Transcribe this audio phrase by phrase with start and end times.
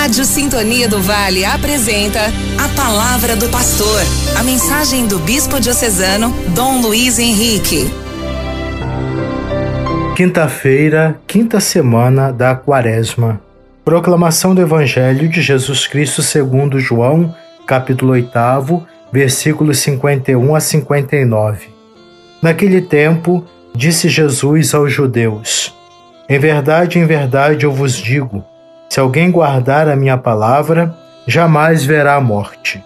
[0.00, 2.20] Rádio Sintonia do Vale apresenta
[2.58, 4.00] a Palavra do Pastor,
[4.34, 7.84] a mensagem do Bispo Diocesano, Dom Luiz Henrique.
[10.16, 13.42] Quinta-feira, quinta semana da Quaresma.
[13.84, 17.36] Proclamação do Evangelho de Jesus Cristo segundo João,
[17.66, 18.32] capítulo 8,
[19.12, 21.68] versículos 51 a 59.
[22.40, 23.44] Naquele tempo,
[23.76, 25.76] disse Jesus aos judeus:
[26.26, 28.42] Em verdade, em verdade eu vos digo,
[28.90, 30.92] se alguém guardar a minha palavra,
[31.24, 32.82] jamais verá a morte.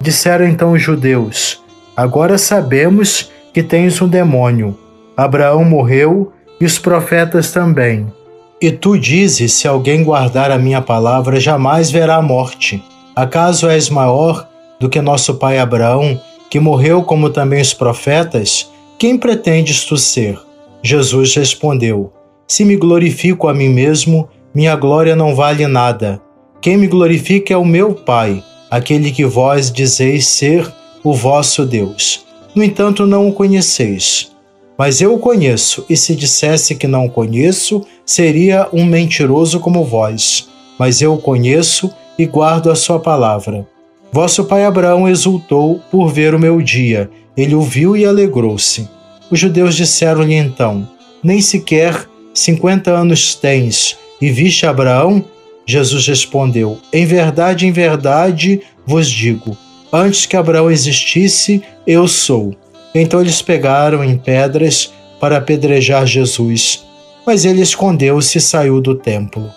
[0.00, 1.62] Disseram então os judeus:
[1.94, 4.76] Agora sabemos que tens um demônio.
[5.14, 8.10] Abraão morreu e os profetas também.
[8.58, 12.82] E tu dizes: Se alguém guardar a minha palavra, jamais verá a morte.
[13.14, 14.48] Acaso és maior
[14.80, 16.18] do que nosso pai Abraão,
[16.48, 18.72] que morreu como também os profetas?
[18.98, 20.38] Quem pretendes tu ser?
[20.82, 22.10] Jesus respondeu:
[22.48, 26.22] Se me glorifico a mim mesmo, minha glória não vale nada.
[26.60, 32.24] Quem me glorifica é o meu Pai, aquele que vós dizeis ser o vosso Deus.
[32.54, 34.30] No entanto, não o conheceis.
[34.78, 39.84] Mas eu o conheço, e se dissesse que não o conheço, seria um mentiroso como
[39.84, 40.48] vós.
[40.78, 43.66] Mas eu o conheço e guardo a sua palavra.
[44.12, 48.88] Vosso pai Abraão exultou por ver o meu dia, ele o viu e alegrou-se.
[49.28, 50.88] Os judeus disseram-lhe então:
[51.22, 55.24] Nem sequer cinquenta anos tens, e viste Abraão?
[55.66, 59.56] Jesus respondeu: Em verdade, em verdade vos digo:
[59.92, 62.54] antes que Abraão existisse, eu sou.
[62.94, 66.84] Então eles pegaram em pedras para apedrejar Jesus,
[67.26, 69.50] mas ele escondeu-se e saiu do templo.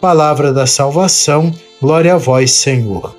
[0.00, 3.16] Palavra da salvação, glória a vós, Senhor.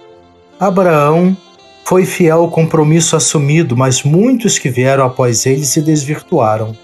[0.60, 1.36] Abraão
[1.84, 6.76] foi fiel ao compromisso assumido, mas muitos que vieram após ele se desvirtuaram.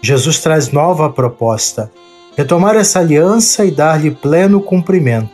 [0.00, 1.90] Jesus traz nova proposta
[2.36, 5.30] retomar essa aliança e dar-lhe pleno cumprimento.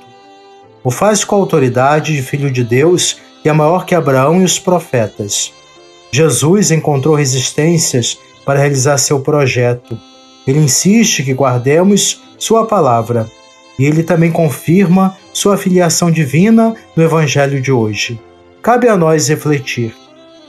[0.83, 4.45] O faz com a autoridade de Filho de Deus e é maior que Abraão e
[4.45, 5.53] os profetas.
[6.11, 9.99] Jesus encontrou resistências para realizar seu projeto.
[10.47, 13.31] Ele insiste que guardemos Sua palavra
[13.79, 18.21] e ele também confirma sua filiação divina no Evangelho de hoje.
[18.63, 19.95] Cabe a nós refletir: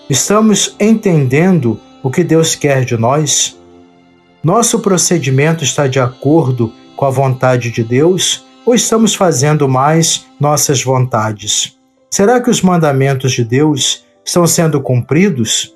[0.10, 3.58] estamos entendendo o que Deus quer de nós?
[4.44, 10.84] Nosso procedimento está de acordo com a vontade de Deus ou estamos fazendo mais nossas
[10.84, 11.78] vontades?
[12.10, 15.76] Será que os mandamentos de Deus estão sendo cumpridos?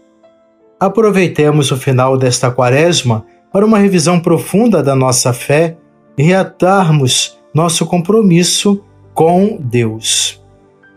[0.79, 5.77] Aproveitemos o final desta quaresma para uma revisão profunda da nossa fé
[6.17, 8.83] e reatarmos nosso compromisso
[9.13, 10.43] com Deus.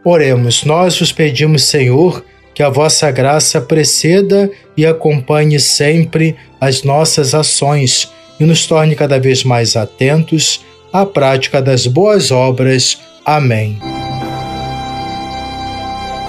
[0.04, 2.24] Oremos, nós vos pedimos, Senhor,
[2.58, 8.10] que a vossa graça preceda e acompanhe sempre as nossas ações
[8.40, 10.60] e nos torne cada vez mais atentos
[10.92, 12.98] à prática das boas obras.
[13.24, 13.78] Amém.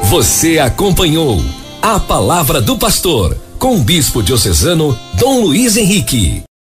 [0.04, 1.42] Você acompanhou
[1.82, 6.49] a palavra do pastor com o bispo diocesano Dom Luiz Henrique.